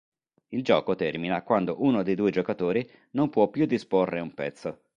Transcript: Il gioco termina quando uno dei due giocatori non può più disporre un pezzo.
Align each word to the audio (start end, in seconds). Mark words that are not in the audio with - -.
Il 0.47 0.63
gioco 0.63 0.95
termina 0.95 1.43
quando 1.43 1.83
uno 1.83 2.01
dei 2.01 2.15
due 2.15 2.31
giocatori 2.31 2.89
non 3.11 3.29
può 3.29 3.49
più 3.51 3.67
disporre 3.67 4.19
un 4.19 4.33
pezzo. 4.33 4.81